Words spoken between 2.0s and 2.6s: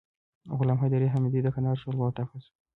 وټاکل سو